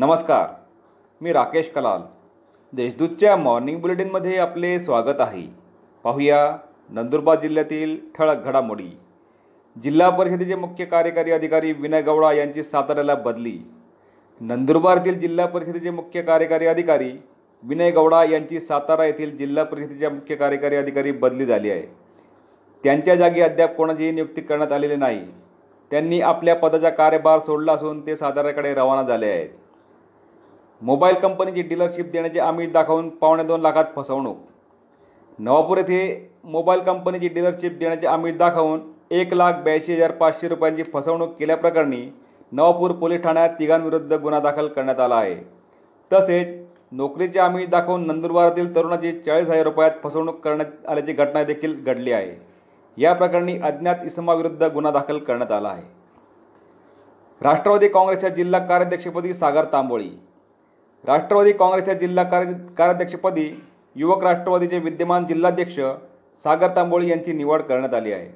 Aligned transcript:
नमस्कार 0.00 0.46
मी 1.20 1.32
राकेश 1.32 1.70
कलाल. 1.74 2.00
देशदूतच्या 2.72 3.36
मॉर्निंग 3.36 3.80
बुलेटिनमध्ये 3.80 4.38
आपले 4.38 4.80
स्वागत 4.80 5.20
आहे. 5.20 5.42
पाहूया 6.04 6.56
नंदुरबार 6.90 7.40
जिल्ह्यातील 7.40 7.98
ठळक 8.18 8.44
घडामोडी. 8.44 8.98
जिल्हा 9.82 10.10
परिषदेचे 10.10 10.54
मुख्य 10.54 10.84
कार्यकारी 10.84 11.30
अधिकारी 11.30 11.72
विनय 11.72 12.02
गौडा 12.02 12.32
यांची 12.32 12.62
साताऱ्याला 12.62 13.14
बदली. 13.14 13.58
नंदुरबारतील 14.40 15.20
जिल्हा 15.20 15.46
परिषदेचे 15.46 15.90
मुख्य 15.90 16.22
कार्यकारी 16.22 16.66
अधिकारी 16.66 17.12
विनय 17.62 17.90
गौडा 17.90 18.24
यांची 18.24 18.60
सातारा 18.60 19.04
येथील 19.04 19.36
जिल्हा 19.36 19.64
परिषदेच्या 19.64 20.10
मुख्य 20.10 20.34
कार्यकारी 20.34 20.76
अधिकारी 20.76 21.12
बदली 21.12 21.46
झाली 21.46 21.70
आहे. 21.70 21.82
त्यांच्या 22.84 23.14
जागी 23.14 23.40
अद्याप 23.40 23.74
कोणाचीही 23.74 24.10
नियुक्ती 24.10 24.40
करण्यात 24.40 24.72
आलेली 24.72 24.96
नाही. 24.96 25.24
त्यांनी 25.90 26.20
आपल्या 26.20 26.54
पदाचा 26.54 26.90
कार्यभार 26.90 27.38
सोडला 27.38 27.72
असून 27.72 28.06
ते 28.06 28.16
साताऱ्याकडे 28.16 28.74
रवाना 28.74 29.02
झाले 29.02 29.26
आहेत. 29.26 29.48
मोबाईल 30.82 31.14
कंपनीची 31.14 31.62
डीलरशिप 31.62 32.10
देण्याचे 32.10 32.40
आमिष 32.40 32.70
दाखवून 32.72 33.08
पावणे 33.08 33.42
दोन 33.42 33.60
लाखात 33.60 33.84
फसवणूक. 33.96 34.36
नवापूर 35.38 35.78
येथे 35.78 36.30
मोबाईल 36.44 36.80
कंपनीची 36.80 37.28
डीलरशिप 37.28 37.72
देण्याचे 37.78 38.06
आमिष 38.06 38.36
दाखवून 38.36 38.80
एक 39.10 39.34
लाख 39.34 39.52
ब्याऐंशी 39.52 39.94
हजार 39.94 40.10
पाचशे 40.10 40.48
रुपयांची 40.48 40.82
फसवणूक 40.82 41.36
केल्याप्रकरणी 41.38 42.12
नवापूर 42.52 42.90
पोलीस 42.90 43.22
ठाण्यात 43.22 43.50
तिघांविरुद्ध 43.58 44.12
गुन्हा 44.12 44.40
दाखल 44.40 44.68
करण्यात 44.68 45.00
आला 45.00 45.14
आहे. 45.14 45.34
तसेच 46.12 46.66
नोकरीचे 46.92 47.38
आमिष 47.38 47.68
दाखवून 47.68 48.06
नंदुरबारातील 48.06 48.74
तरुणाची 48.76 49.12
चाळीस 49.12 49.48
हजार 49.48 49.62
रुपयात 49.62 49.90
फसवणूक 50.02 50.40
करण्यात 50.40 50.88
आल्याची 50.88 51.12
घटना 51.12 51.44
देखील 51.44 51.84
घडली 51.84 52.12
आहे. 52.12 52.32
या 52.96 53.12
प्रकरणी 53.12 53.58
अज्ञात 53.58 53.96
इसमाविरुद्ध 54.04 54.62
गुन्हा 54.62 54.92
दाखल 54.92 55.18
करण्यात 55.18 55.52
आला 55.52 55.68
आहे. 55.68 55.82
राष्ट्रवादी 57.42 57.88
काँग्रेसच्या 57.88 58.30
जिल्हा 58.30 58.60
कार्याध्यक्षपदी 58.66 59.34
सागर 59.34 59.64
तांबोळी. 59.64 60.10
राष्ट्रवादी 61.04 61.52
काँग्रेसच्या 61.52 61.94
जिल्हा 61.94 62.24
कार्य 62.24 62.52
कार्याध्यक्षपदी 62.78 63.62
युवक 63.96 64.22
राष्ट्रवादीचे 64.22 64.78
विद्यमान 64.78 65.26
जिल्हाध्यक्ष 65.26 65.80
सागर 66.44 66.68
तांबोळी 66.76 67.10
यांची 67.10 67.32
निवड 67.32 67.62
करण्यात 67.62 67.94
आली 67.94 68.12
आहे. 68.12 68.28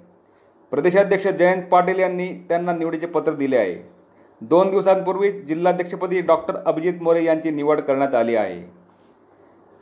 प्रदेशाध्यक्ष 0.70 1.26
जयंत 1.26 1.62
पाटील 1.62 1.98
यांनी 1.98 2.28
त्यांना 2.48 2.72
निवडीचे 2.72 3.06
पत्र 3.06 3.32
दिले 3.32 3.56
आहे. 3.56 3.90
दोन 4.40 4.70
दिवसांपूर्वी 4.70 5.32
जिल्हाध्यक्षपदी 5.32 6.20
डॉक्टर 6.20 6.56
अभिजित 6.66 7.02
मोरे 7.02 7.24
यांची 7.24 7.50
निवड 7.50 7.80
करण्यात 7.80 8.14
आली 8.14 8.36
आहे. 8.36 8.62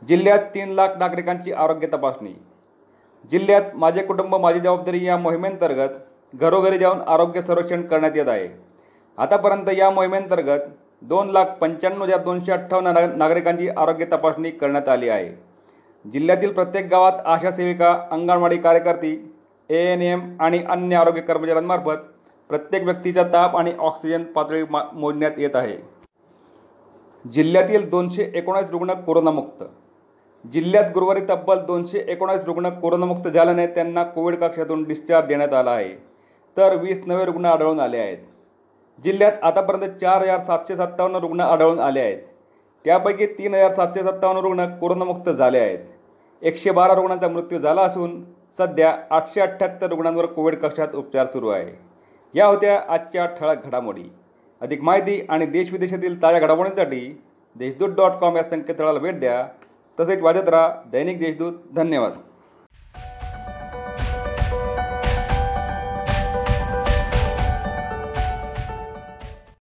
जिल्ह्यात 0.07 0.39
तीन 0.39 0.69
लाख 0.69 0.87
नागरिकांची 0.99 1.51
आरोग्य 1.51 1.87
तपासणी. 1.87 2.33
जिल्ह्यात 3.31 3.61
माझे 3.73 4.03
कुटुंब 4.03 4.35
माझी 4.35 4.59
जबाबदारी 4.59 5.05
या 5.05 5.17
मोहिमेंतर्गत 5.17 5.89
घरोघरी 6.35 6.77
जाऊन 6.77 7.01
आरोग्य 7.01 7.41
सर्वेक्षण 7.41 7.81
करण्यात 7.81 8.11
येत 8.15 8.27
आहे. 8.27 8.47
आतापर्यंत 9.17 9.69
या 9.77 9.89
मोहिमेंतर्गत 9.89 10.59
दोन 11.03 11.29
लाख 11.29 11.45
पंच्याण्णव 11.61 12.03
हजार 12.03 12.21
दोनशे 12.23 12.51
अठ्ठावन्न 12.51 12.97
नागरिकांची 13.17 13.67
आरोग्य 13.69 14.05
तपासणी 14.11 14.51
करण्यात 14.51 14.87
आली 14.89 15.09
आहे. 15.09 15.29
जिल्ह्यातील 16.05 16.51
प्रत्येक 16.53 16.87
गावात 16.89 17.19
आशा 17.25 17.51
सेविका 17.51 17.91
अंगणवाडी 18.11 18.57
कार्यकर्ती 18.57 19.11
ए 19.69 19.77
एन 19.91 20.01
एम 20.01 20.21
आणि 20.39 20.63
अन्य 20.69 20.95
आरोग्य 20.95 21.21
कर्मचाऱ्यांमार्फत 21.21 21.97
प्रत्येक 22.49 22.83
व्यक्तीचा 22.83 23.23
ताप 23.23 23.57
आणि 23.57 23.73
ऑक्सिजन 23.79 24.23
पातळी 24.23 24.63
मा 24.69 24.83
मोजण्यात 24.93 25.31
येत 25.37 25.55
आहे. 25.55 25.77
जिल्ह्यातील 27.25 27.89
दोनशे 27.89 28.31
एकोणीस 28.35 28.69
रुग्ण 28.71 28.93
कोरोनामुक्त. 28.93 29.63
जिल्ह्यात 30.45 30.91
गुरुवारी 30.93 31.21
तब्बल 31.29 31.59
दोनशे 31.59 32.03
एकोणीस 32.07 32.45
रुग्ण 32.45 32.69
कोरोनामुक्त 32.69 33.27
झाल्याने 33.27 33.67
त्यांना 33.67 34.03
कोविड 34.03 34.35
कक्षातून 34.35 34.83
डिस्चार्ज 34.83 35.27
देण्यात 35.27 35.53
आला 35.53 35.71
आहे. 35.71 35.93
तर 36.57 36.75
वीस 36.75 37.01
नवे 37.05 37.25
रुग्ण 37.25 37.45
आढळून 37.45 37.79
आले 37.79 37.97
आहेत. 37.97 38.17
जिल्ह्यात 39.03 39.31
आतापर्यंत 39.43 39.91
चार 39.91 40.21
हजार 40.21 40.43
सातशे 40.43 40.75
सत्तावन्न 40.75 41.15
रुग्ण 41.15 41.39
आढळून 41.39 41.79
आले 41.79 41.99
आहेत. 41.99 42.17
त्यापैकी 42.85 43.25
तीन 43.25 43.53
हजार 43.53 43.75
सातशे 43.75 43.99
सत्तावन्न 43.99 44.41
रुग्ण 44.41 44.65
कोरोनामुक्त 44.65 45.29
झाले 45.29 45.59
आहेत. 45.59 45.79
एकशे 46.41 46.71
बारा 46.71 46.93
रुग्णांचा 46.93 47.27
मृत्यू 47.27 47.59
झाला 47.59 47.81
असून 47.81 48.23
सध्या 48.57 48.97
आठशे 49.09 49.41
अठ्ठ्याहत्तर 49.41 49.87
रुग्णांवर 49.87 50.25
कोविड 50.25 50.55
कक्षात 50.55 50.87
उपचार 50.95 51.25
सुरू 51.25 51.49
आहे. 51.49 51.79
या 52.33 52.45
होत्या 52.45 52.81
आजच्या 52.89 53.25
ठळक 53.25 53.65
घडामोडी. 53.65 54.11
अधिक 54.61 54.81
माहिती 54.81 55.25
आणि 55.29 55.45
देशविदेशातील 55.45 56.21
ताज्या 56.21 56.41
घडामोडींसाठी 56.41 57.21
देशदूत 57.55 57.89
डॉट 57.89 58.11
कॉम 58.11 58.37
या 58.37 58.43
संकेतस्थळाला 58.43 58.99
भेट 58.99 59.19
द्या. 59.19 59.47
तसेच 59.99 60.21
वाजत 60.21 60.49
राहा 60.49 60.75
दैनिक 60.91 61.19
देशदूत. 61.19 61.53
धन्यवाद. 61.75 62.13